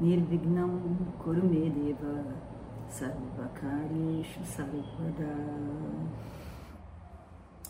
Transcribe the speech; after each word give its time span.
Nirvignam 0.00 0.96
Kurumedeva 1.18 2.24
Sarvakarishu 2.88 4.44
Sarvada 4.44 5.34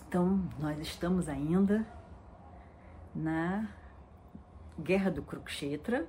Então, 0.06 0.46
nós 0.58 0.78
estamos 0.78 1.26
ainda 1.26 1.86
na 3.14 3.66
Guerra 4.78 5.10
do 5.10 5.22
Kurukshetra, 5.22 6.06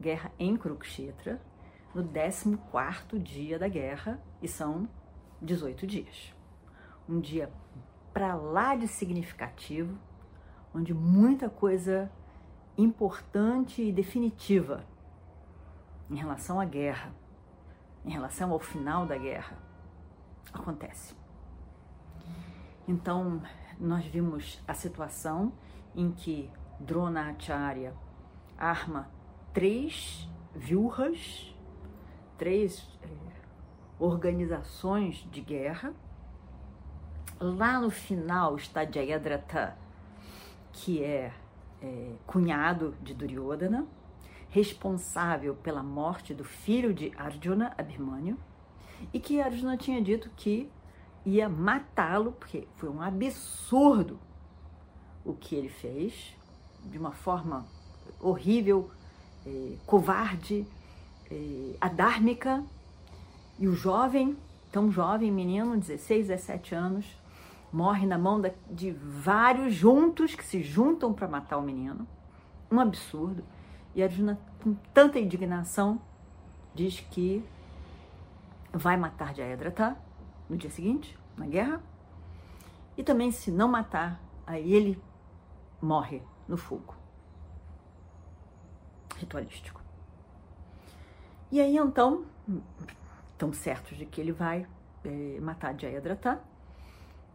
guerra 0.00 0.32
em 0.38 0.56
Kurukshetra, 0.56 1.38
no 1.94 2.02
14 2.08 3.18
dia 3.18 3.58
da 3.58 3.68
guerra, 3.68 4.18
e 4.40 4.48
são 4.48 4.88
18 5.42 5.86
dias. 5.86 6.32
Um 7.06 7.20
dia 7.20 7.52
para 8.14 8.34
lá 8.34 8.74
de 8.74 8.88
significativo, 8.88 9.94
onde 10.74 10.94
muita 10.94 11.50
coisa 11.50 12.10
importante 12.78 13.82
e 13.82 13.92
definitiva 13.92 14.90
em 16.12 16.16
relação 16.16 16.60
à 16.60 16.64
guerra, 16.66 17.10
em 18.04 18.10
relação 18.10 18.52
ao 18.52 18.58
final 18.58 19.06
da 19.06 19.16
guerra, 19.16 19.56
acontece. 20.52 21.16
Então, 22.86 23.40
nós 23.80 24.04
vimos 24.04 24.62
a 24.68 24.74
situação 24.74 25.54
em 25.96 26.12
que 26.12 26.50
Dronacharya 26.78 27.94
arma 28.58 29.08
três 29.54 30.28
viurras, 30.54 31.56
três 32.36 32.86
eh, 33.02 33.08
organizações 33.98 35.26
de 35.30 35.40
guerra. 35.40 35.94
Lá 37.40 37.80
no 37.80 37.90
final 37.90 38.56
está 38.56 38.84
Jayadratha, 38.84 39.78
que 40.72 41.02
é, 41.02 41.32
é 41.80 42.14
cunhado 42.26 42.94
de 43.00 43.14
Duryodhana, 43.14 43.86
responsável 44.52 45.54
pela 45.54 45.82
morte 45.82 46.34
do 46.34 46.44
filho 46.44 46.92
de 46.92 47.10
Arjuna, 47.16 47.74
Abhimanyu, 47.76 48.36
e 49.12 49.18
que 49.18 49.40
Arjuna 49.40 49.78
tinha 49.78 50.00
dito 50.00 50.30
que 50.36 50.70
ia 51.24 51.48
matá-lo, 51.48 52.32
porque 52.32 52.68
foi 52.76 52.90
um 52.90 53.00
absurdo 53.00 54.20
o 55.24 55.32
que 55.32 55.54
ele 55.54 55.70
fez, 55.70 56.36
de 56.84 56.98
uma 56.98 57.12
forma 57.12 57.66
horrível, 58.20 58.90
eh, 59.46 59.76
covarde, 59.86 60.66
eh, 61.30 61.74
adármica. 61.80 62.62
E 63.58 63.66
o 63.66 63.74
jovem, 63.74 64.36
tão 64.70 64.90
jovem, 64.90 65.30
menino, 65.30 65.78
16, 65.78 66.26
17 66.26 66.74
anos, 66.74 67.06
morre 67.72 68.06
na 68.06 68.18
mão 68.18 68.42
de 68.70 68.90
vários 68.90 69.72
juntos 69.72 70.34
que 70.34 70.44
se 70.44 70.62
juntam 70.62 71.14
para 71.14 71.26
matar 71.26 71.56
o 71.56 71.62
menino. 71.62 72.06
Um 72.70 72.80
absurdo. 72.80 73.42
E 73.94 74.02
Arjuna, 74.02 74.38
com 74.62 74.74
tanta 74.94 75.18
indignação, 75.18 76.00
diz 76.74 77.00
que 77.00 77.44
vai 78.72 78.96
matar 78.96 79.34
Jayadratha 79.34 79.96
no 80.48 80.56
dia 80.56 80.70
seguinte, 80.70 81.18
na 81.36 81.46
guerra. 81.46 81.82
E 82.96 83.02
também, 83.02 83.30
se 83.30 83.50
não 83.50 83.68
matar, 83.68 84.20
aí 84.46 84.72
ele 84.72 85.00
morre 85.80 86.22
no 86.48 86.56
fogo 86.56 87.02
ritualístico. 89.22 89.80
E 91.50 91.60
aí 91.60 91.76
então, 91.76 92.24
estão 93.32 93.52
certos 93.52 93.96
de 93.96 94.06
que 94.06 94.20
ele 94.20 94.32
vai 94.32 94.66
é, 95.04 95.38
matar 95.40 95.78
Jayadratha. 95.78 96.40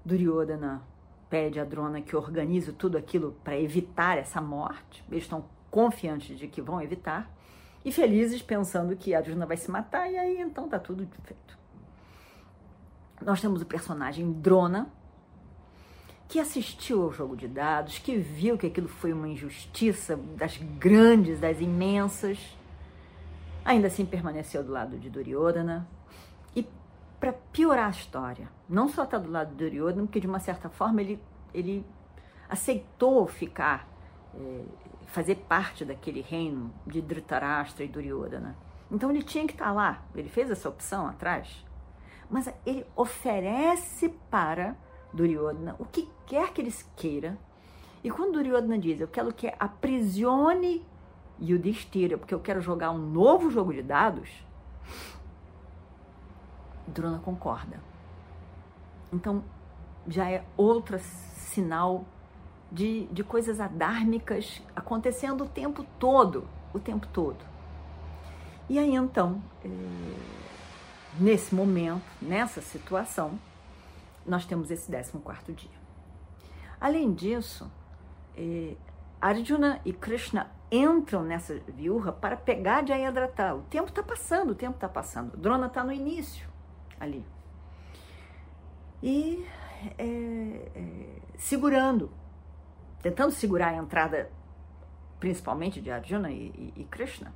Duryodhana 0.04 0.82
pede 1.30 1.60
a 1.60 1.66
Drona 1.66 2.02
que 2.02 2.16
organize 2.16 2.72
tudo 2.74 2.98
aquilo 2.98 3.34
para 3.44 3.60
evitar 3.60 4.18
essa 4.18 4.42
morte. 4.42 5.04
Eles 5.10 5.24
estão 5.24 5.46
confiantes 5.70 6.38
de 6.38 6.48
que 6.48 6.62
vão 6.62 6.82
evitar 6.82 7.32
e 7.84 7.92
felizes 7.92 8.42
pensando 8.42 8.96
que 8.96 9.14
Arjuna 9.14 9.46
vai 9.46 9.58
se 9.58 9.70
matar 9.72 10.12
e 10.12 10.18
aí 10.18 10.42
então 10.42 10.68
tá 10.68 10.80
tudo 10.80 11.08
feito. 11.24 11.58
Nós 13.22 13.42
temos 13.42 13.62
o 13.62 13.66
personagem 13.66 14.32
Drona, 14.32 14.92
que 16.28 16.40
assistiu 16.40 17.04
ao 17.04 17.12
jogo 17.12 17.36
de 17.36 17.48
dados, 17.48 17.98
que 18.00 18.18
viu 18.18 18.58
que 18.58 18.68
aquilo 18.68 18.88
foi 18.88 19.14
uma 19.14 19.28
injustiça 19.28 20.18
das 20.36 20.58
grandes, 20.58 21.40
das 21.40 21.60
imensas, 21.60 22.38
ainda 23.64 23.88
assim 23.88 24.06
permaneceu 24.06 24.64
do 24.64 24.72
lado 24.72 24.98
de 24.98 25.10
Duryodhana. 25.10 25.88
E 26.56 26.68
para 27.20 27.34
piorar 27.34 27.88
a 27.88 27.92
história, 27.92 28.50
não 28.68 28.90
só 28.90 29.04
está 29.04 29.18
do 29.18 29.32
lado 29.32 29.52
de 29.52 29.56
Duryodhana, 29.56 30.04
porque 30.04 30.20
de 30.20 30.28
uma 30.28 30.40
certa 30.40 30.70
forma 30.70 31.02
ele, 31.02 31.20
ele 31.54 31.86
aceitou 32.50 33.26
ficar, 33.26 33.88
é, 34.36 34.64
fazer 35.08 35.36
parte 35.36 35.84
daquele 35.84 36.22
reino 36.22 36.72
de 36.86 37.02
Dhritarashtra 37.02 37.84
e 37.84 37.88
Duryodhana. 37.88 38.56
Então 38.92 39.10
ele 39.10 39.24
tinha 39.24 39.46
que 39.48 39.54
estar 39.54 39.72
lá, 39.72 40.04
ele 40.14 40.30
fez 40.30 40.52
essa 40.52 40.70
opção 40.70 41.08
atrás, 41.08 41.66
mas 42.30 42.50
ele 42.66 42.86
oferece 42.96 44.10
para 44.30 44.76
Duryodhana 45.12 45.76
o 45.80 45.86
que 45.86 46.10
quer 46.26 46.54
que 46.54 46.62
eles 46.62 46.88
queira. 46.96 47.38
E 48.04 48.12
quando 48.12 48.34
Duryodhana 48.34 48.78
diz, 48.78 49.02
eu 49.02 49.08
quero 49.08 49.34
que 49.34 49.52
aprisione 49.60 50.86
Yudhishthira, 51.42 52.18
porque 52.18 52.34
eu 52.34 52.40
quero 52.40 52.62
jogar 52.62 52.92
um 52.92 52.98
novo 52.98 53.50
jogo 53.50 53.74
de 53.74 53.82
dados, 53.82 54.30
Drona 56.88 57.20
concorda. 57.20 57.82
Então, 59.12 59.44
já 60.08 60.30
é 60.30 60.46
outro 60.56 60.98
sinal 61.00 62.06
de, 62.72 63.06
de 63.08 63.24
coisas 63.24 63.60
adármicas 63.60 64.62
acontecendo 64.76 65.44
o 65.44 65.48
tempo 65.48 65.86
todo, 66.00 66.48
o 66.74 66.80
tempo 66.80 67.08
todo. 67.08 67.38
E 68.70 68.78
aí, 68.78 68.96
então, 68.96 69.42
é, 69.64 69.70
nesse 71.20 71.56
momento, 71.56 72.04
nessa 72.22 72.62
situação, 72.62 73.40
nós 74.26 74.46
temos 74.46 74.70
esse 74.70 74.92
14 74.92 75.54
dia. 75.54 75.78
Além 76.80 77.14
disso, 77.14 77.72
eh, 78.36 78.76
Arjuna 79.20 79.80
e 79.84 79.92
Krishna 79.94 80.52
entram 80.72 81.24
nessa 81.24 81.56
viúva 81.68 82.12
para 82.12 82.36
pegar 82.36 82.86
Jayadratha. 82.86 83.56
O 83.56 83.62
tempo 83.64 83.90
está 83.90 84.04
passando, 84.04 84.52
o 84.52 84.56
tempo 84.56 84.76
está 84.76 84.88
passando. 84.88 85.36
Drona 85.38 85.68
está 85.68 85.84
no 85.84 85.92
início 85.92 86.48
ali. 87.00 87.26
E 89.02 89.46
é, 89.98 90.72
é, 90.76 91.22
segurando, 91.38 92.12
tentando 93.02 93.32
segurar 93.32 93.70
a 93.70 93.76
entrada, 93.76 94.30
principalmente 95.20 95.82
de 95.82 95.92
Arjuna 95.92 96.32
e, 96.32 96.74
e, 96.76 96.82
e 96.82 96.84
Krishna. 96.86 97.34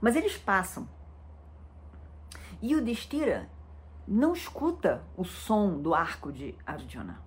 Mas 0.00 0.16
eles 0.16 0.36
passam. 0.36 0.88
E 2.60 2.74
o 2.74 2.82
Destira 2.82 3.48
não 4.06 4.32
escuta 4.32 5.02
o 5.16 5.24
som 5.24 5.80
do 5.80 5.94
arco 5.94 6.32
de 6.32 6.54
Arjuna, 6.66 7.20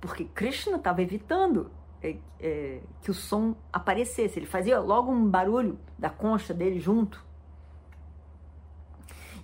porque 0.00 0.24
Krishna 0.24 0.76
estava 0.76 1.02
evitando 1.02 1.70
é, 2.02 2.16
é, 2.40 2.80
que 3.02 3.10
o 3.10 3.14
som 3.14 3.54
aparecesse. 3.72 4.38
Ele 4.38 4.46
fazia 4.46 4.80
logo 4.80 5.12
um 5.12 5.28
barulho 5.28 5.78
da 5.98 6.10
concha 6.10 6.52
dele 6.52 6.80
junto. 6.80 7.24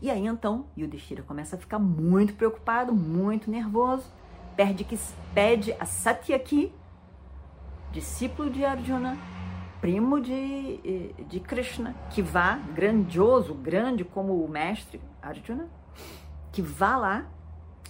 E 0.00 0.11
aí 0.11 0.26
então 0.26 0.67
Yudhishthira 0.76 1.23
começa 1.23 1.56
a 1.56 1.58
ficar 1.58 1.78
muito 1.78 2.34
preocupado, 2.34 2.93
muito 2.93 3.50
nervoso, 3.50 4.11
pede, 4.55 4.84
que, 4.84 4.99
pede 5.34 5.73
a 5.78 5.87
Satyaki, 5.87 6.73
discípulo 7.96 8.50
de 8.50 8.62
Arjuna, 8.62 9.16
primo 9.81 10.20
de, 10.20 11.14
de 11.31 11.40
Krishna, 11.40 11.94
que 12.10 12.20
vá, 12.20 12.56
grandioso, 12.75 13.54
grande 13.54 14.04
como 14.04 14.44
o 14.44 14.46
mestre 14.46 15.00
Arjuna, 15.22 15.66
que 16.52 16.60
vá 16.60 16.94
lá 16.98 17.26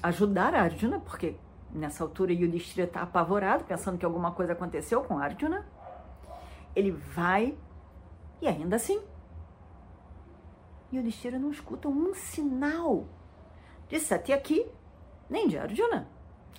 ajudar 0.00 0.54
Arjuna, 0.54 1.00
porque 1.00 1.34
nessa 1.72 2.04
altura 2.04 2.32
Yudhishthira 2.32 2.86
está 2.86 3.02
apavorado, 3.02 3.64
pensando 3.64 3.98
que 3.98 4.04
alguma 4.04 4.30
coisa 4.30 4.52
aconteceu 4.52 5.02
com 5.02 5.18
Arjuna. 5.18 5.66
Ele 6.76 6.92
vai 6.92 7.58
e 8.40 8.46
ainda 8.46 8.76
assim 8.76 9.02
Yudhishthira 10.92 11.36
não 11.36 11.50
escuta 11.50 11.88
um 11.88 12.14
sinal 12.14 13.08
de 13.88 13.98
Satyaki 13.98 14.70
nem 15.28 15.48
de 15.48 15.58
Arjuna. 15.58 16.06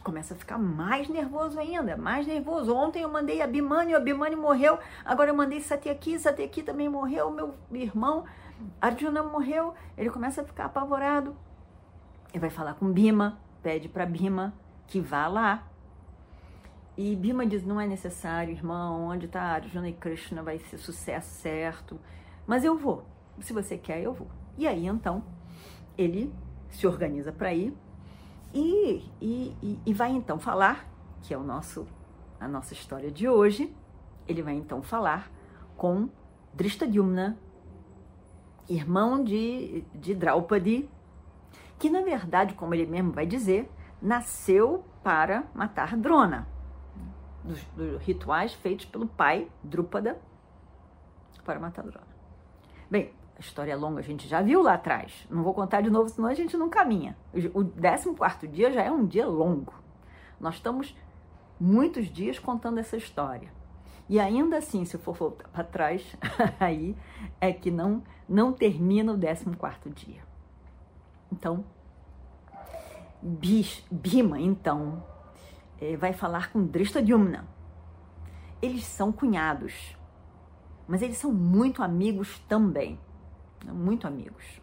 Começa 0.02 0.34
a 0.34 0.38
ficar 0.38 0.58
mais 0.58 1.10
nervoso 1.10 1.60
ainda, 1.60 1.98
mais 1.98 2.26
nervoso. 2.26 2.74
Ontem 2.74 3.02
eu 3.04 3.10
mandei 3.10 3.42
Abimani, 3.42 3.94
o 3.94 3.98
Abimani 3.98 4.36
morreu. 4.36 4.80
Agora 5.04 5.30
eu 5.30 5.36
mandei 5.36 5.60
Satyaki, 5.62 6.20
Satyaki 6.20 6.64
também 6.64 6.90
morreu. 6.90 7.32
Meu 7.32 7.54
irmão 7.72 8.26
Arjuna 8.82 9.24
morreu. 9.24 9.74
Ele 9.98 10.10
começa 10.10 10.42
a 10.42 10.46
ficar 10.46 10.66
apavorado. 10.66 11.36
Ele 12.32 12.40
vai 12.40 12.50
falar 12.50 12.74
com 12.76 12.92
Bima, 12.92 13.40
pede 13.62 13.88
para 13.90 14.06
Bima 14.06 14.54
que 14.86 15.00
vá 15.00 15.28
lá. 15.28 15.68
E 16.96 17.16
Bima 17.16 17.46
diz: 17.46 17.66
não 17.66 17.80
é 17.80 17.88
necessário, 17.88 18.54
irmão. 18.54 19.08
Onde 19.08 19.26
está 19.26 19.42
Arjuna 19.42 19.90
e 19.90 19.94
Krishna 19.94 20.42
vai 20.42 20.60
ser 20.60 20.78
sucesso 20.78 21.30
certo. 21.42 22.00
Mas 22.46 22.64
eu 22.64 22.78
vou. 22.78 23.06
Se 23.40 23.54
você 23.54 23.78
quer, 23.78 24.02
eu 24.02 24.14
vou. 24.14 24.28
E 24.58 24.68
aí 24.68 24.88
então 24.88 25.24
ele 25.98 26.34
se 26.70 26.86
organiza 26.86 27.32
para 27.32 27.54
ir 27.54 27.76
e, 28.54 29.04
e, 29.22 29.80
e 29.86 29.94
vai 29.94 30.12
então 30.12 30.40
falar, 30.40 30.88
que 31.22 31.34
é 31.34 31.38
o 31.38 31.44
nosso, 31.44 31.88
a 32.40 32.48
nossa 32.48 32.74
história 32.74 33.12
de 33.12 33.28
hoje, 33.28 33.74
ele 34.28 34.42
vai 34.42 34.54
então 34.54 34.82
falar 34.82 35.32
com 35.76 36.10
Drishtadyumna, 36.54 37.38
irmão 38.68 39.24
de, 39.24 39.84
de 39.94 40.14
Draupadi, 40.14 40.90
que 41.80 41.90
na 41.90 42.02
verdade, 42.02 42.54
como 42.56 42.74
ele 42.74 42.86
mesmo 42.86 43.12
vai 43.12 43.26
dizer, 43.26 43.70
nasceu 44.02 44.84
para 45.04 45.44
matar 45.54 45.96
Drona, 45.96 46.48
dos, 47.44 47.64
dos 47.76 48.02
rituais 48.02 48.54
feitos 48.54 48.86
pelo 48.86 49.08
pai 49.08 49.50
Drupada 49.64 50.20
para 51.46 51.60
matar 51.60 51.84
Drona. 51.84 52.08
Bem, 52.90 53.14
a 53.38 53.40
história 53.40 53.72
é 53.72 53.76
longa, 53.76 54.00
a 54.00 54.04
gente 54.04 54.28
já 54.28 54.42
viu 54.42 54.64
lá 54.64 54.74
atrás. 54.74 55.28
Não 55.30 55.44
vou 55.44 55.54
contar 55.54 55.82
de 55.82 55.92
novo, 55.92 56.10
senão 56.10 56.28
a 56.28 56.34
gente 56.34 56.58
não 56.58 56.70
caminha. 56.70 57.16
O 57.54 57.64
14 58.16 58.48
dia 58.48 58.72
já 58.72 58.82
é 58.82 58.92
um 58.92 59.06
dia 59.06 59.28
longo. 59.28 59.74
Nós 60.40 60.56
estamos 60.56 60.96
muitos 61.60 62.08
dias 62.08 62.40
contando 62.40 62.80
essa 62.80 62.98
história. 62.98 63.52
E 64.10 64.20
ainda 64.20 64.58
assim, 64.58 64.86
se 64.86 64.98
for 64.98 65.14
voltar 65.14 65.48
para 65.50 65.64
trás, 65.64 66.16
aí 66.60 66.96
é 67.40 67.54
que 67.54 67.70
não, 67.70 68.02
não 68.28 68.52
termina 68.52 69.14
o 69.14 69.20
14 69.20 69.90
dia. 69.94 70.22
Então, 71.32 71.64
Bima, 73.22 74.40
então, 74.40 75.04
é, 75.80 75.96
vai 75.96 76.12
falar 76.12 76.52
com 76.52 76.66
Drishtadyumna. 76.66 77.48
Eles 78.60 78.84
são 78.84 79.12
cunhados, 79.12 79.96
mas 80.88 81.04
eles 81.04 81.18
são 81.18 81.32
muito 81.32 81.84
amigos 81.84 82.40
também 82.48 82.98
muito 83.66 84.08
amigos. 84.08 84.62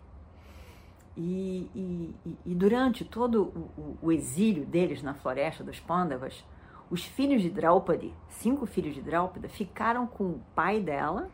E, 1.17 1.71
e, 1.75 2.15
e 2.45 2.55
durante 2.55 3.05
todo 3.05 3.45
o, 3.77 3.99
o, 4.03 4.13
exílio 4.13 4.67
deles 4.67 5.03
na 5.03 5.15
floresta 5.15 5.63
dos 5.63 5.79
Pandavas, 5.79 6.45
os 6.91 7.05
filhos 7.05 7.41
de 7.41 7.51
Draupadi, 7.51 8.13
cinco 8.29 8.67
filhos 8.67 8.95
de 8.95 9.01
Draupadi, 9.01 9.49
ficaram 9.49 10.07
com 10.07 10.25
o 10.25 10.41
pai 10.55 10.81
dela 10.81 11.31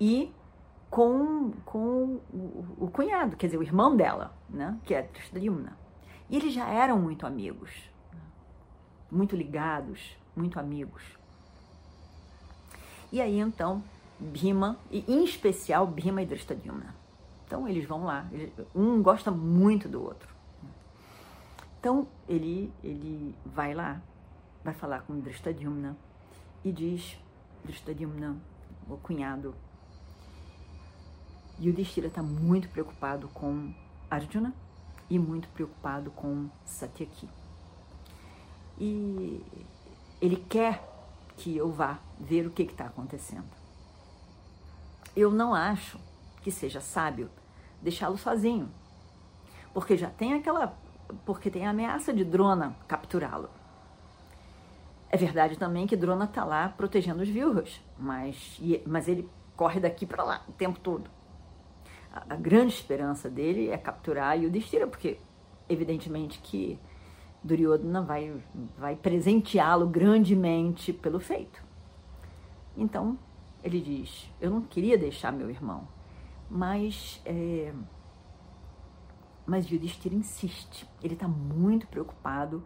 e 0.00 0.32
com, 0.90 1.52
com 1.64 2.20
o, 2.32 2.76
o 2.78 2.90
cunhado, 2.90 3.36
quer 3.36 3.46
dizer, 3.46 3.58
o 3.58 3.62
irmão 3.62 3.96
dela, 3.96 4.34
né, 4.48 4.76
que 4.84 4.94
é 4.94 5.02
Trishtadyumna. 5.02 5.78
E 6.28 6.36
eles 6.36 6.52
já 6.52 6.68
eram 6.68 6.98
muito 6.98 7.26
amigos, 7.26 7.70
muito 9.10 9.36
ligados, 9.36 10.16
muito 10.34 10.58
amigos. 10.58 11.02
E 13.12 13.20
aí 13.20 13.38
então 13.38 13.82
Bhima, 14.20 14.78
e 14.90 15.04
em 15.08 15.24
especial 15.24 15.86
Bhima 15.86 16.22
e 16.22 16.26
Drishtadyumna. 16.26 16.94
Então 17.46 17.66
eles 17.66 17.86
vão 17.86 18.04
lá, 18.04 18.28
um 18.74 19.02
gosta 19.02 19.30
muito 19.30 19.88
do 19.88 20.02
outro. 20.02 20.28
Então 21.78 22.06
ele, 22.28 22.72
ele 22.84 23.34
vai 23.44 23.74
lá, 23.74 24.00
vai 24.62 24.74
falar 24.74 25.00
com 25.00 25.18
Drishtadyumna 25.18 25.96
e 26.62 26.70
diz, 26.70 27.18
Drishtadyumna, 27.64 28.36
o 28.88 28.96
cunhado, 28.98 29.54
Yudhishthira 31.58 32.06
está 32.06 32.22
muito 32.22 32.68
preocupado 32.68 33.28
com 33.28 33.72
Arjuna 34.10 34.54
e 35.08 35.18
muito 35.18 35.48
preocupado 35.48 36.10
com 36.10 36.48
Satyaki. 36.64 37.28
E 38.78 39.44
ele 40.20 40.36
quer 40.36 40.88
que 41.36 41.56
eu 41.56 41.70
vá 41.70 41.98
ver 42.18 42.46
o 42.46 42.50
que 42.50 42.62
está 42.62 42.86
acontecendo 42.86 43.60
eu 45.20 45.30
não 45.30 45.54
acho 45.54 45.98
que 46.42 46.50
seja 46.50 46.80
sábio 46.80 47.30
deixá-lo 47.82 48.16
sozinho, 48.16 48.70
porque 49.72 49.96
já 49.96 50.10
tem 50.10 50.34
aquela, 50.34 50.78
porque 51.24 51.50
tem 51.50 51.66
a 51.66 51.70
ameaça 51.70 52.12
de 52.12 52.24
Drona 52.24 52.76
capturá-lo. 52.86 53.48
É 55.08 55.16
verdade 55.16 55.58
também 55.58 55.86
que 55.86 55.96
Drona 55.96 56.24
está 56.24 56.44
lá 56.44 56.68
protegendo 56.68 57.22
os 57.22 57.28
Vilros, 57.28 57.80
mas, 57.98 58.60
mas 58.86 59.08
ele 59.08 59.28
corre 59.56 59.80
daqui 59.80 60.06
para 60.06 60.22
lá 60.22 60.44
o 60.48 60.52
tempo 60.52 60.78
todo. 60.78 61.10
A, 62.12 62.34
a, 62.34 62.36
grande 62.36 62.74
esperança 62.74 63.28
dele 63.28 63.68
é 63.68 63.76
capturar 63.76 64.38
Yudhishthira, 64.38 64.86
porque 64.86 65.18
evidentemente 65.68 66.38
que 66.38 66.78
Duryodhana 67.42 68.02
vai, 68.02 68.40
vai 68.78 68.94
presenteá-lo 68.94 69.86
grandemente 69.86 70.92
pelo 70.92 71.18
feito. 71.18 71.62
Então, 72.76 73.18
ele 73.62 73.80
diz: 73.80 74.30
Eu 74.40 74.50
não 74.50 74.62
queria 74.62 74.96
deixar 74.96 75.32
meu 75.32 75.50
irmão, 75.50 75.86
mas. 76.50 77.20
É, 77.24 77.72
mas 79.46 79.68
Yudhishthira 79.68 80.14
insiste. 80.14 80.86
Ele 81.02 81.14
está 81.14 81.26
muito 81.26 81.86
preocupado 81.88 82.62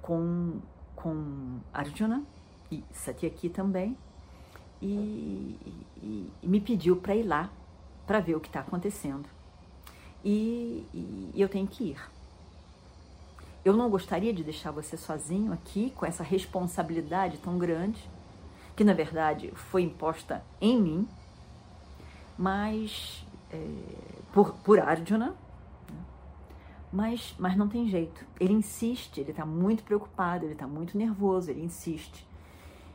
com, 0.00 0.60
com 0.94 1.58
Arjuna 1.72 2.22
e 2.70 2.84
Satyaki 2.92 3.48
também. 3.48 3.96
E, 4.80 5.58
e, 5.96 6.32
e 6.42 6.46
me 6.46 6.60
pediu 6.60 6.96
para 6.96 7.14
ir 7.14 7.24
lá 7.24 7.50
para 8.06 8.20
ver 8.20 8.36
o 8.36 8.40
que 8.40 8.48
está 8.48 8.60
acontecendo. 8.60 9.28
E, 10.24 10.86
e, 10.94 11.32
eu 11.34 11.48
tenho 11.48 11.66
que 11.66 11.84
ir. 11.90 12.00
Eu 13.64 13.76
não 13.76 13.90
gostaria 13.90 14.32
de 14.32 14.42
deixar 14.42 14.70
você 14.70 14.96
sozinho 14.96 15.52
aqui 15.52 15.90
com 15.90 16.06
essa 16.06 16.22
responsabilidade 16.22 17.38
tão 17.38 17.58
grande 17.58 18.08
que 18.80 18.84
na 18.84 18.94
verdade 18.94 19.52
foi 19.54 19.82
imposta 19.82 20.42
em 20.58 20.80
mim, 20.80 21.06
mas 22.38 23.22
é, 23.52 23.58
por, 24.32 24.54
por 24.54 24.80
Arjuna, 24.80 25.26
né? 25.26 25.34
mas, 26.90 27.34
mas 27.38 27.58
não 27.58 27.68
tem 27.68 27.86
jeito. 27.90 28.24
Ele 28.40 28.54
insiste, 28.54 29.20
ele 29.20 29.32
está 29.32 29.44
muito 29.44 29.84
preocupado, 29.84 30.46
ele 30.46 30.54
está 30.54 30.66
muito 30.66 30.96
nervoso, 30.96 31.50
ele 31.50 31.62
insiste. 31.62 32.26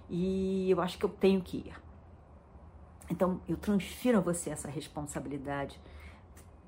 E 0.10 0.72
eu 0.72 0.82
acho 0.82 0.98
que 0.98 1.06
eu 1.06 1.10
tenho 1.10 1.40
que 1.40 1.58
ir. 1.58 1.76
Então 3.08 3.40
eu 3.48 3.56
transfiro 3.56 4.18
a 4.18 4.22
você 4.22 4.50
essa 4.50 4.68
responsabilidade. 4.68 5.80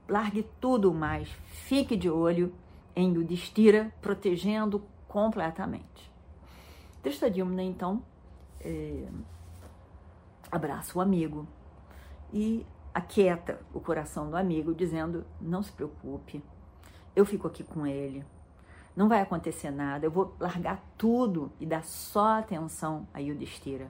Largue 0.07 0.47
tudo 0.61 0.93
mais, 0.93 1.27
fique 1.47 1.97
de 1.97 2.07
olho 2.07 2.53
em 2.95 3.15
Yudhishthira, 3.15 3.91
protegendo 3.99 4.83
completamente. 5.07 6.11
Drishtadyumna, 7.01 7.63
então, 7.63 8.03
é, 8.67 9.07
abraça 10.51 10.97
o 10.97 11.01
amigo 11.01 11.47
e 12.33 12.65
aquieta 12.93 13.61
o 13.73 13.79
coração 13.79 14.29
do 14.29 14.35
amigo, 14.35 14.75
dizendo: 14.75 15.25
Não 15.39 15.63
se 15.63 15.71
preocupe, 15.71 16.43
eu 17.15 17.25
fico 17.25 17.47
aqui 17.47 17.63
com 17.63 17.87
ele, 17.87 18.25
não 18.95 19.07
vai 19.07 19.21
acontecer 19.21 19.71
nada, 19.71 20.05
eu 20.05 20.11
vou 20.11 20.35
largar 20.39 20.83
tudo 20.97 21.51
e 21.59 21.65
dar 21.65 21.83
só 21.83 22.39
atenção 22.39 23.07
a 23.13 23.19
Yudhishthira. 23.19 23.89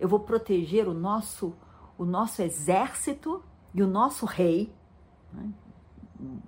Eu 0.00 0.08
vou 0.08 0.20
proteger 0.20 0.88
o 0.88 0.94
nosso, 0.94 1.54
o 1.96 2.04
nosso 2.04 2.42
exército 2.42 3.42
e 3.74 3.82
o 3.82 3.86
nosso 3.86 4.26
rei. 4.26 4.72
Né? 5.32 5.50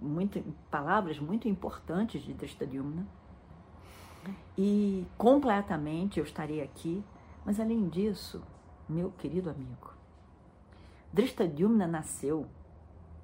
Muito, 0.00 0.42
palavras 0.70 1.18
muito 1.20 1.46
importantes 1.48 2.22
de 2.22 2.32
Drishtadyumna. 2.32 3.06
E 4.56 5.06
completamente 5.16 6.18
eu 6.18 6.24
estarei 6.24 6.60
aqui 6.60 7.04
mas 7.44 7.58
além 7.58 7.88
disso, 7.88 8.42
meu 8.88 9.10
querido 9.12 9.50
amigo, 9.50 9.92
Drishtadyumna 11.12 11.86
nasceu 11.86 12.46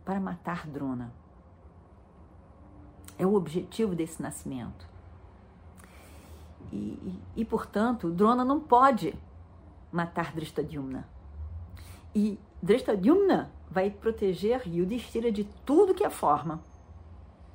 para 0.05 0.21
matar 0.21 0.67
Drona. 0.67 1.13
É 3.19 3.27
o 3.27 3.35
objetivo 3.35 3.95
desse 3.95 4.21
nascimento. 4.21 4.89
E, 6.73 6.77
e, 6.77 7.23
e 7.37 7.45
portanto, 7.45 8.11
Drona 8.11 8.45
não 8.45 8.61
pode 8.61 9.15
matar 9.93 10.33
Drishtadyumna. 10.33 11.09
E 12.15 12.39
Drishtadyumna 12.63 13.51
vai 13.71 13.91
proteger 13.91 14.67
Yudhishthira 14.67 15.31
de 15.31 15.45
tudo 15.65 15.95
que 15.95 16.05
é 16.05 16.11
forma. 16.11 16.63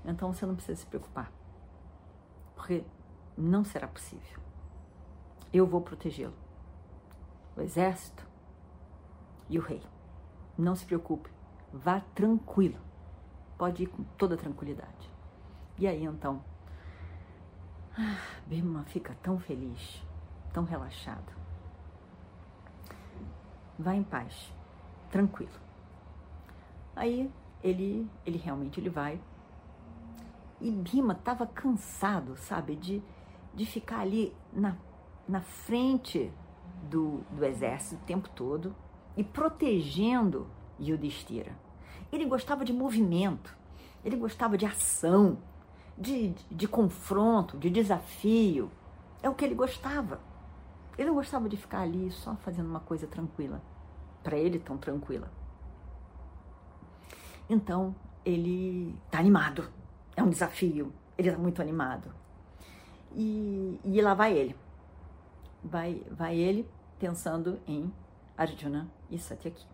Então 0.05 0.33
você 0.33 0.45
não 0.45 0.55
precisa 0.55 0.79
se 0.79 0.85
preocupar. 0.85 1.31
Porque 2.55 2.83
não 3.37 3.63
será 3.63 3.87
possível. 3.87 4.39
Eu 5.53 5.65
vou 5.65 5.81
protegê-lo 5.81 6.40
o 7.55 7.61
exército 7.61 8.25
e 9.49 9.57
o 9.59 9.61
rei. 9.61 9.81
Não 10.57 10.75
se 10.75 10.85
preocupe, 10.85 11.29
vá 11.71 11.99
tranquilo. 12.13 12.79
Pode 13.57 13.83
ir 13.83 13.87
com 13.87 14.03
toda 14.17 14.37
tranquilidade. 14.37 15.09
E 15.77 15.87
aí 15.87 16.03
então, 16.03 16.43
Ah, 17.97 18.83
fica 18.85 19.15
tão 19.21 19.37
feliz, 19.37 20.01
tão 20.53 20.63
relaxado. 20.63 21.33
Vai 23.77 23.97
em 23.97 24.03
paz, 24.03 24.53
tranquilo. 25.09 25.51
Aí 26.95 27.31
ele, 27.63 28.09
ele 28.25 28.37
realmente 28.37 28.79
ele 28.79 28.89
vai. 28.89 29.19
E 30.59 30.71
Bima 30.71 31.13
estava 31.13 31.45
cansado, 31.47 32.37
sabe, 32.37 32.75
de, 32.75 33.01
de 33.53 33.65
ficar 33.65 33.99
ali 33.99 34.35
na, 34.53 34.77
na 35.27 35.41
frente 35.41 36.31
do, 36.81 37.21
do 37.31 37.45
exército 37.45 38.01
o 38.01 38.05
tempo 38.05 38.29
todo 38.29 38.75
e 39.15 39.23
protegendo 39.23 40.47
Yudhishthira. 40.79 41.55
Ele 42.11 42.25
gostava 42.25 42.65
de 42.65 42.73
movimento, 42.73 43.55
ele 44.03 44.15
gostava 44.15 44.57
de 44.57 44.65
ação, 44.65 45.37
de, 45.97 46.29
de, 46.29 46.45
de 46.49 46.67
confronto, 46.67 47.57
de 47.57 47.69
desafio. 47.69 48.71
É 49.21 49.29
o 49.29 49.35
que 49.35 49.45
ele 49.45 49.55
gostava. 49.55 50.19
Ele 50.97 51.07
não 51.07 51.15
gostava 51.15 51.47
de 51.47 51.55
ficar 51.55 51.81
ali 51.81 52.11
só 52.11 52.35
fazendo 52.37 52.67
uma 52.67 52.79
coisa 52.79 53.07
tranquila. 53.07 53.61
Para 54.23 54.37
ele, 54.37 54.59
tão 54.59 54.77
tranquila. 54.77 55.31
Então, 57.49 57.95
ele 58.25 58.95
está 59.05 59.19
animado. 59.19 59.69
É 60.15 60.23
um 60.23 60.29
desafio. 60.29 60.93
Ele 61.17 61.29
está 61.29 61.39
muito 61.39 61.61
animado. 61.61 62.13
E, 63.13 63.79
e 63.83 64.01
lá 64.01 64.13
vai 64.13 64.33
ele. 64.33 64.55
Vai, 65.63 66.01
vai 66.09 66.35
ele 66.37 66.67
pensando 66.99 67.59
em 67.67 67.91
Arjuna 68.37 68.87
e 69.09 69.17
Satyaki. 69.17 69.65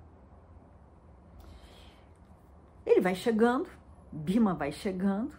Ele 2.85 3.01
vai 3.01 3.15
chegando, 3.15 3.67
Bima 4.11 4.53
vai 4.53 4.71
chegando 4.71 5.31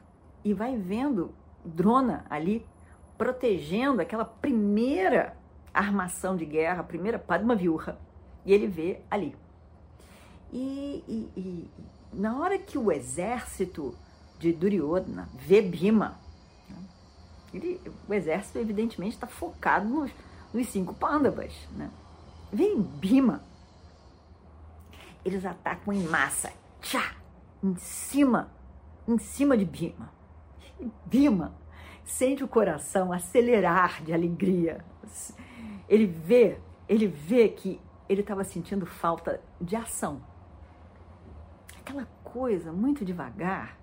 e 0.44 0.52
vai 0.52 0.76
vendo 0.76 1.34
Drona 1.64 2.24
ali 2.30 2.66
protegendo 3.16 4.00
aquela 4.00 4.24
primeira 4.24 5.36
armação 5.74 6.36
de 6.36 6.44
guerra, 6.44 6.80
a 6.80 6.84
primeira 6.84 7.18
Padma 7.18 7.54
Viurra. 7.54 7.98
E 8.44 8.52
ele 8.52 8.66
vê 8.66 9.00
ali. 9.10 9.34
E, 10.52 11.04
e, 11.06 11.30
e, 11.36 11.70
na 12.12 12.38
hora 12.38 12.58
que 12.58 12.78
o 12.78 12.90
exército 12.90 13.94
de 14.38 14.52
Duryodhana 14.52 15.28
vê 15.34 15.60
Bima, 15.60 16.18
né, 16.68 16.76
ele, 17.52 17.80
o 18.08 18.14
exército 18.14 18.58
evidentemente 18.58 19.14
está 19.14 19.26
focado 19.26 19.86
nos, 19.86 20.10
nos 20.52 20.68
cinco 20.68 20.94
Pandavas. 20.94 21.54
Né? 21.72 21.90
Vem 22.52 22.80
Bima, 22.80 23.42
eles 25.24 25.44
atacam 25.44 25.92
em 25.92 26.02
massa, 26.04 26.52
tchá, 26.80 27.14
em 27.62 27.76
cima, 27.76 28.50
em 29.06 29.18
cima 29.18 29.56
de 29.56 29.64
Bima. 29.64 30.10
E 30.80 30.90
Bima 31.04 31.52
sente 32.04 32.42
o 32.42 32.48
coração 32.48 33.12
acelerar 33.12 34.02
de 34.02 34.12
alegria. 34.12 34.84
Ele 35.88 36.06
vê, 36.06 36.58
ele 36.88 37.06
vê 37.06 37.48
que 37.48 37.80
ele 38.08 38.22
estava 38.22 38.44
sentindo 38.44 38.86
falta 38.86 39.40
de 39.60 39.76
ação. 39.76 40.22
Aquela 41.78 42.06
coisa 42.24 42.72
muito 42.72 43.04
devagar 43.04 43.78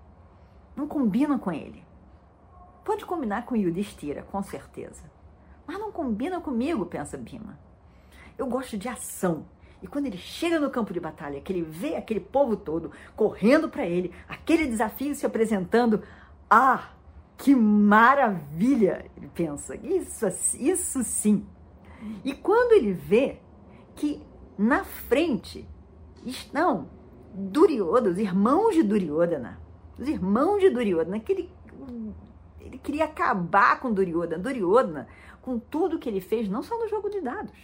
não 0.74 0.86
combina 0.86 1.38
com 1.38 1.52
ele. 1.52 1.84
Pode 2.84 3.04
combinar 3.04 3.46
com 3.46 3.56
Yudhishthira, 3.56 4.22
com 4.22 4.42
certeza. 4.42 5.02
Mas 5.66 5.78
não 5.78 5.90
combina 5.90 6.40
comigo, 6.40 6.86
pensa 6.86 7.16
Bima. 7.16 7.58
Eu 8.38 8.46
gosto 8.46 8.76
de 8.76 8.88
ação. 8.88 9.46
E 9.82 9.86
quando 9.86 10.06
ele 10.06 10.16
chega 10.16 10.58
no 10.58 10.70
campo 10.70 10.92
de 10.92 11.00
batalha, 11.00 11.40
que 11.40 11.52
ele 11.52 11.62
vê 11.62 11.96
aquele 11.96 12.20
povo 12.20 12.56
todo 12.56 12.90
correndo 13.14 13.68
para 13.68 13.86
ele, 13.86 14.12
aquele 14.28 14.66
desafio 14.66 15.14
se 15.14 15.26
apresentando, 15.26 16.02
ah, 16.48 16.90
que 17.36 17.54
maravilha! 17.54 19.04
Ele 19.16 19.28
pensa, 19.34 19.76
isso, 19.76 20.26
isso 20.58 21.02
sim. 21.04 21.46
E 22.24 22.32
quando 22.34 22.72
ele 22.72 22.92
vê 22.92 23.38
que 23.94 24.22
na 24.58 24.84
frente 24.84 25.68
estão 26.24 26.88
Duryodhana, 27.34 28.10
os 28.10 28.18
irmãos 28.18 28.74
de 28.74 28.82
Duryodhana, 28.82 29.60
os 29.98 30.08
irmãos 30.08 30.60
de 30.60 30.70
Duryodhana, 30.70 31.20
que 31.20 31.32
ele, 31.32 31.50
ele 32.60 32.78
queria 32.78 33.04
acabar 33.04 33.78
com 33.80 33.92
Duryodhana, 33.92 34.42
Duryodhana, 34.42 35.06
com 35.46 35.60
tudo 35.60 35.96
que 35.96 36.08
ele 36.08 36.20
fez, 36.20 36.48
não 36.48 36.60
só 36.60 36.76
no 36.76 36.88
jogo 36.88 37.08
de 37.08 37.20
dados, 37.20 37.56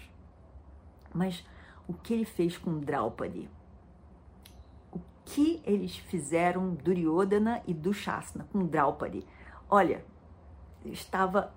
mas 1.13 1.45
o 1.89 1.93
que 1.93 2.15
ele 2.15 2.25
fez 2.25 2.57
com 2.57 2.79
Draupadi. 2.79 3.51
O 4.93 5.01
que 5.25 5.61
eles 5.67 5.97
fizeram 5.97 6.75
Duryodhana 6.75 7.61
e 7.67 7.75
Dushasana 7.75 8.47
com 8.53 8.65
Draupadi. 8.65 9.27
Olha, 9.69 10.05
estava 10.85 11.53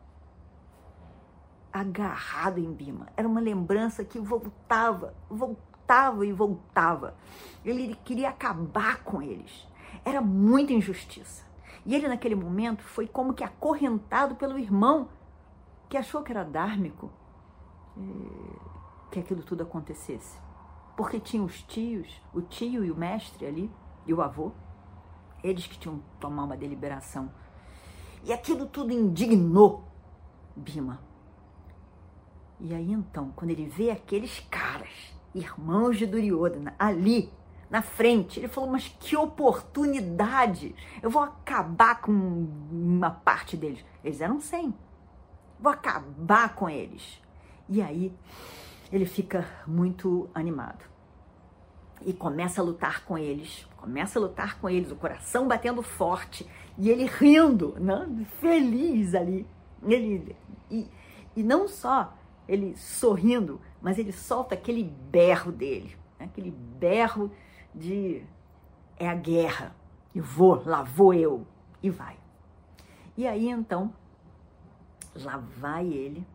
agarrado 1.72 2.58
em 2.58 2.74
Bima. 2.74 3.08
Era 3.16 3.28
uma 3.28 3.40
lembrança 3.40 4.04
que 4.04 4.18
voltava, 4.18 5.14
voltava 5.30 6.26
e 6.26 6.32
voltava. 6.34 7.16
Ele 7.64 7.96
queria 8.04 8.30
acabar 8.30 9.04
com 9.04 9.22
eles. 9.22 9.68
Era 10.04 10.22
muita 10.22 10.74
injustiça. 10.74 11.46
E 11.86 11.94
ele, 11.94 12.08
naquele 12.08 12.34
momento, 12.34 12.82
foi 12.82 13.08
como 13.08 13.36
que 13.36 13.44
acorrentado 13.44 14.34
pelo 14.34 14.58
irmão 14.58 15.08
que 15.90 15.98
achou 15.98 16.24
que 16.24 16.32
era 16.32 16.44
dármico 16.44 17.12
eh, 17.98 18.60
que 19.12 19.20
aquilo 19.20 19.44
tudo 19.44 19.64
acontecesse. 19.64 20.38
Porque 20.96 21.20
tinha 21.20 21.44
os 21.44 21.62
tios, 21.64 22.22
o 22.34 22.42
tio 22.42 22.84
e 22.84 22.92
o 22.92 22.96
mestre 22.96 23.46
ali, 23.46 23.72
e 24.06 24.14
o 24.14 24.22
avô, 24.22 24.52
eles 25.44 25.68
que 25.68 25.78
tinham 25.78 25.98
que 26.00 26.04
tomar 26.20 26.44
uma 26.44 26.58
deliberação. 26.58 27.32
E 28.24 28.34
aquilo 28.34 28.66
tudo 28.66 28.92
indignou 28.92 29.86
Bima. 30.56 31.02
E 32.60 32.74
aí 32.74 32.92
então, 32.92 33.32
quando 33.36 33.52
ele 33.52 33.68
vê 33.68 33.92
aqueles 33.92 34.40
caras, 34.50 35.14
irmãos 35.34 35.98
de 35.98 36.06
Duryodhana, 36.06 36.74
ali 36.80 37.32
na 37.70 37.82
frente, 37.82 38.40
ele 38.40 38.48
falou: 38.48 38.70
Mas 38.70 38.88
que 38.88 39.18
oportunidade! 39.18 40.74
Eu 41.02 41.10
vou 41.10 41.22
acabar 41.22 42.00
com 42.02 42.12
uma 42.12 43.12
parte 43.12 43.58
deles. 43.58 43.84
Eles 44.04 44.22
eram 44.22 44.40
100. 44.40 44.74
Vou 45.60 45.72
acabar 45.72 46.56
com 46.56 46.70
eles. 46.70 47.22
E 47.68 47.82
aí 47.82 48.14
ele 48.92 49.06
fica 49.06 49.48
muito 49.66 50.30
animado 50.34 50.86
e 52.06 52.14
começa 52.14 52.62
a 52.62 52.64
lutar 52.64 53.04
com 53.06 53.18
eles. 53.18 53.68
Começa 53.78 54.20
a 54.20 54.22
lutar 54.22 54.60
com 54.60 54.70
eles, 54.70 54.92
o 54.92 54.96
coração 54.96 55.48
batendo 55.48 55.82
forte 55.82 56.48
e 56.78 56.90
ele 56.90 57.06
rindo, 57.06 57.76
né? 57.80 58.08
feliz 58.40 59.14
ali. 59.14 59.48
Ele, 59.84 60.36
e, 60.70 60.88
e 61.36 61.44
não 61.44 61.68
só 61.68 62.14
ele 62.48 62.76
sorrindo, 62.76 63.62
mas 63.82 63.98
ele 63.98 64.12
solta 64.12 64.56
aquele 64.56 64.84
berro 64.84 65.52
dele, 65.52 65.96
né? 66.20 66.26
aquele 66.26 66.52
berro 66.52 67.32
de 67.74 68.24
é 68.98 69.08
a 69.08 69.16
guerra, 69.16 69.76
eu 70.14 70.24
vou, 70.24 70.64
lá 70.66 70.82
vou 70.82 71.14
eu, 71.14 71.46
e 71.84 71.90
vai. 71.90 72.16
E 73.18 73.28
aí 73.28 73.50
então, 73.50 73.94
lá 75.16 75.38
vai 75.38 75.88
ele, 75.88 76.26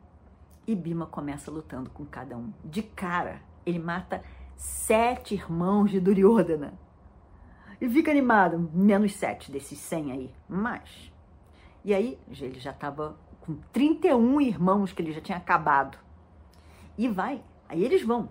e 0.67 0.75
Bima 0.75 1.07
começa 1.07 1.51
lutando 1.51 1.91
com 1.91 2.05
cada 2.05 2.37
um. 2.37 2.53
De 2.65 2.83
cara, 2.83 3.43
ele 3.67 3.79
mata 3.79 4.23
sete 4.57 5.35
irmãos 5.35 5.91
de 5.91 6.01
Duryodhana. 6.01 6.75
E 7.81 7.89
fica 7.89 8.11
animado, 8.11 8.71
menos 8.73 9.15
sete 9.15 9.51
desses 9.51 9.79
cem 9.79 10.13
aí, 10.13 10.35
mais. 10.49 11.13
E 11.85 11.95
aí, 11.95 12.19
ele 12.29 12.61
já 12.61 12.71
estava 12.73 13.17
com 13.41 13.57
31 13.73 14.41
irmãos 14.41 14.93
que 14.93 15.01
ele 15.01 15.13
já 15.13 15.21
tinha 15.21 15.39
acabado. 15.39 15.99
E 16.97 17.09
vai. 17.09 17.43
Aí 17.69 17.83
eles 17.83 18.03
vão. 18.03 18.29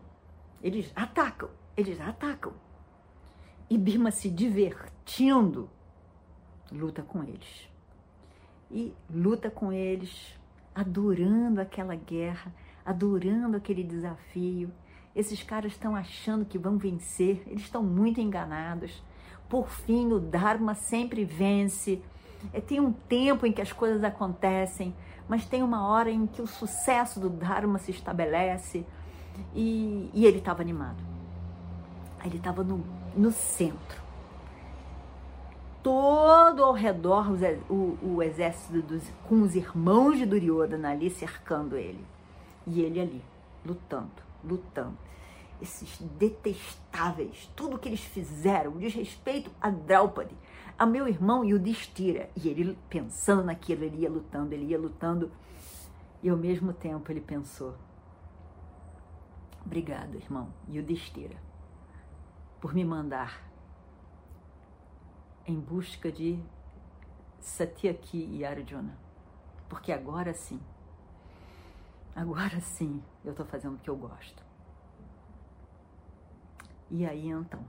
Eles 0.61 0.91
atacam. 0.95 1.49
Eles 1.75 1.99
atacam. 1.99 2.53
E 3.69 3.77
Bima 3.77 4.11
se 4.11 4.29
divertindo, 4.29 5.69
luta 6.71 7.01
com 7.01 7.23
eles. 7.23 7.69
E 8.71 8.93
luta 9.09 9.49
com 9.49 9.71
eles, 9.71 10.38
adorando 10.73 11.61
aquela 11.61 11.95
guerra, 11.95 12.53
adorando 12.85 13.57
aquele 13.57 13.83
desafio. 13.83 14.71
Esses 15.15 15.43
caras 15.43 15.71
estão 15.71 15.95
achando 15.95 16.45
que 16.45 16.57
vão 16.57 16.77
vencer, 16.77 17.43
eles 17.47 17.63
estão 17.63 17.83
muito 17.83 18.21
enganados. 18.21 19.03
Por 19.49 19.69
fim, 19.69 20.11
o 20.11 20.19
Dharma 20.19 20.75
sempre 20.75 21.25
vence. 21.25 22.01
É, 22.53 22.61
tem 22.61 22.79
um 22.79 22.91
tempo 22.91 23.45
em 23.45 23.51
que 23.51 23.61
as 23.61 23.73
coisas 23.73 24.03
acontecem, 24.03 24.95
mas 25.27 25.45
tem 25.45 25.61
uma 25.61 25.87
hora 25.87 26.09
em 26.09 26.25
que 26.25 26.41
o 26.41 26.47
sucesso 26.47 27.19
do 27.19 27.29
Dharma 27.29 27.79
se 27.79 27.91
estabelece 27.91 28.85
e, 29.53 30.09
e 30.13 30.25
ele 30.25 30.37
estava 30.37 30.61
animado. 30.61 31.03
Ele 32.23 32.37
estava 32.37 32.63
no, 32.63 32.83
no 33.15 33.31
centro. 33.31 34.08
Todo 35.81 36.63
ao 36.63 36.73
redor 36.73 37.27
o, 37.69 37.97
o 38.03 38.21
exército 38.21 38.81
dos, 38.81 39.03
com 39.27 39.41
os 39.41 39.55
irmãos 39.55 40.17
de 40.17 40.25
Duryodhana 40.25 40.91
ali 40.91 41.09
cercando 41.09 41.77
ele. 41.77 42.03
E 42.67 42.81
ele 42.81 42.99
ali, 42.99 43.23
lutando, 43.65 44.11
lutando. 44.43 44.97
esses 45.61 45.97
detestáveis, 46.17 47.49
tudo 47.55 47.77
que 47.77 47.87
eles 47.87 48.03
fizeram, 48.03 48.73
o 48.73 48.79
desrespeito 48.79 49.49
a 49.61 49.69
Draupadi, 49.69 50.35
a 50.77 50.85
meu 50.85 51.07
irmão 51.07 51.43
e 51.43 51.53
o 51.53 51.59
Destira. 51.59 52.29
E 52.35 52.47
ele 52.49 52.77
pensando 52.89 53.43
naquilo, 53.43 53.83
ele 53.83 54.01
ia 54.01 54.09
lutando, 54.09 54.53
ele 54.53 54.65
ia 54.65 54.79
lutando. 54.79 55.31
E 56.21 56.29
ao 56.29 56.37
mesmo 56.37 56.73
tempo 56.73 57.11
ele 57.11 57.21
pensou: 57.21 57.75
Obrigado, 59.65 60.15
irmão, 60.15 60.49
e 60.67 60.79
o 60.79 60.83
Destira, 60.83 61.35
por 62.59 62.73
me 62.73 62.83
mandar 62.83 63.48
em 65.49 65.59
busca 65.59 66.11
de 66.11 66.39
Satyaki 67.39 68.23
e 68.23 68.45
Arjuna. 68.45 68.95
Porque 69.67 69.91
agora 69.91 70.31
sim, 70.31 70.61
agora 72.15 72.59
sim 72.59 73.03
eu 73.25 73.31
estou 73.31 73.47
fazendo 73.47 73.73
o 73.73 73.79
que 73.79 73.89
eu 73.89 73.97
gosto. 73.97 74.43
E 76.91 77.03
aí 77.03 77.29
então, 77.29 77.65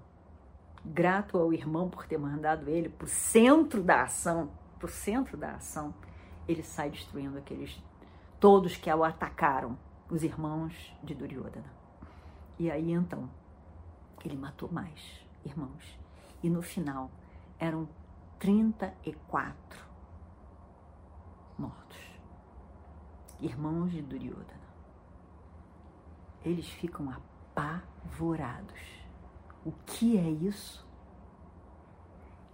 grato 0.84 1.38
ao 1.38 1.54
irmão 1.54 1.88
por 1.88 2.06
ter 2.06 2.18
mandado 2.18 2.68
ele 2.68 2.90
para 2.90 3.06
o 3.06 3.08
centro 3.08 3.82
da 3.82 4.02
ação, 4.02 4.50
para 4.78 4.86
o 4.86 4.90
centro 4.90 5.38
da 5.38 5.52
ação, 5.52 5.94
ele 6.46 6.62
sai 6.62 6.90
destruindo 6.90 7.38
aqueles 7.38 7.82
todos 8.38 8.76
que 8.76 8.92
o 8.92 9.02
atacaram, 9.02 9.78
os 10.10 10.22
irmãos 10.22 10.94
de 11.02 11.14
Duryodhana. 11.14 11.72
E 12.58 12.70
aí 12.70 12.92
então, 12.92 13.30
ele 14.22 14.36
matou 14.36 14.70
mais 14.70 15.24
irmãos. 15.46 15.98
E 16.42 16.50
no 16.50 16.60
final 16.60 17.10
eram 17.60 17.88
34 18.40 19.54
mortos. 21.56 21.98
Irmãos 23.38 23.92
de 23.92 24.02
Duryodhana. 24.02 24.58
Eles 26.44 26.68
ficam 26.68 27.08
apavorados 27.10 29.00
o 29.64 29.72
que 29.84 30.16
é 30.16 30.28
isso? 30.28 30.86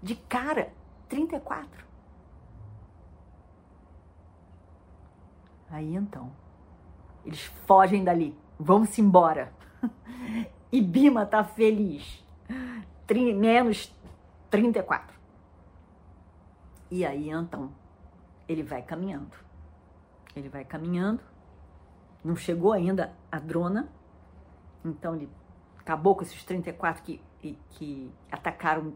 De 0.02 0.14
cara, 0.14 0.72
34. 1.08 1.86
Aí 5.70 5.94
então, 5.94 6.32
eles 7.24 7.42
fogem 7.66 8.04
dali, 8.04 8.36
vão-se 8.58 9.00
embora. 9.00 9.52
E 10.72 10.82
Bima 10.82 11.24
tá 11.24 11.44
feliz. 11.44 12.26
Trin 13.06 13.34
menos 13.34 13.86
34. 14.50 15.16
E 16.90 17.04
aí 17.04 17.30
então, 17.30 17.72
ele 18.48 18.62
vai 18.62 18.82
caminhando. 18.82 19.36
Ele 20.34 20.48
vai 20.48 20.64
caminhando. 20.64 21.22
Não 22.24 22.36
chegou 22.36 22.72
ainda 22.72 23.12
a 23.30 23.38
drona. 23.38 23.88
Então 24.84 25.16
ele 25.16 25.28
acabou 25.78 26.14
com 26.14 26.22
esses 26.22 26.42
34 26.44 27.02
que, 27.02 27.20
que 27.70 28.10
atacaram 28.30 28.92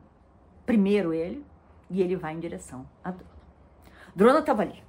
primeiro 0.67 1.13
ele, 1.13 1.45
e 1.91 2.01
ele 2.01 2.17
vai 2.17 2.33
em 2.35 2.39
direção 2.39 2.87
a 3.03 3.11
Drona. 3.11 3.41
Drona 4.15 4.39
estava 4.39 4.63
ali, 4.63 4.83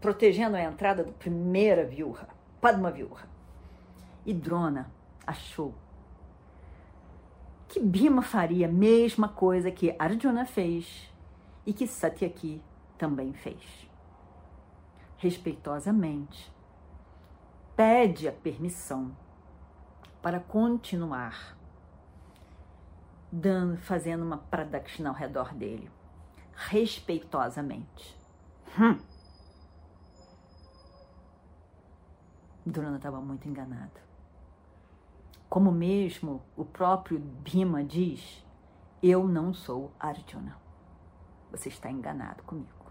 protegendo 0.00 0.56
a 0.56 0.62
entrada 0.62 1.04
da 1.04 1.12
primeira 1.12 1.84
viúva, 1.84 2.28
Padma 2.60 2.90
viúva. 2.90 3.28
E 4.24 4.32
Drona 4.32 4.90
achou 5.26 5.74
que 7.74 7.80
Bhima 7.80 8.22
faria 8.22 8.68
a 8.68 8.70
mesma 8.70 9.28
coisa 9.28 9.68
que 9.68 9.96
Arjuna 9.98 10.46
fez 10.46 11.12
e 11.66 11.72
que 11.72 11.88
Satyaki 11.88 12.62
também 12.96 13.32
fez. 13.32 13.90
Respeitosamente, 15.16 16.54
pede 17.74 18.28
a 18.28 18.32
permissão 18.32 19.10
para 20.22 20.38
continuar 20.38 21.58
dando, 23.32 23.76
fazendo 23.78 24.22
uma 24.22 24.38
pradakshina 24.38 25.08
ao 25.08 25.16
redor 25.16 25.52
dele, 25.52 25.90
respeitosamente. 26.54 28.16
Hum. 28.78 29.00
Durana 32.64 32.98
estava 32.98 33.20
muito 33.20 33.48
enganado. 33.48 34.00
Como 35.54 35.70
mesmo 35.70 36.42
o 36.56 36.64
próprio 36.64 37.16
Bhima 37.16 37.84
diz, 37.84 38.44
eu 39.00 39.22
não 39.22 39.54
sou 39.54 39.92
Arjuna. 40.00 40.56
Você 41.52 41.68
está 41.68 41.88
enganado 41.88 42.42
comigo. 42.42 42.90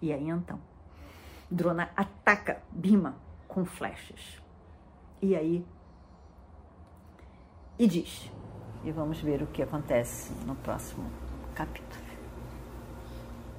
E 0.00 0.10
aí 0.10 0.26
então, 0.30 0.58
Drona 1.50 1.90
ataca 1.94 2.62
Bhima 2.72 3.16
com 3.46 3.66
flechas. 3.66 4.40
E 5.20 5.36
aí 5.36 5.62
e 7.78 7.86
diz. 7.86 8.32
E 8.82 8.90
vamos 8.90 9.20
ver 9.20 9.42
o 9.42 9.46
que 9.48 9.62
acontece 9.62 10.32
no 10.46 10.54
próximo 10.56 11.04
capítulo. 11.54 12.02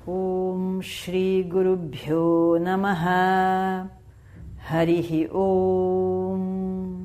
Om 0.08 0.82
Shri 0.82 1.44
Guru 1.44 1.78
Bhyo 1.78 2.58
Namaha 2.60 3.88
Harihi 4.68 5.30
Om 5.32 7.05